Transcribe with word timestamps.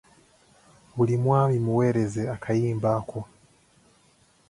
Buli 0.95 1.15
mwami 1.23 1.55
mmuweerezza 1.61 2.23
akayimba 2.35 2.87
ako. 2.99 3.19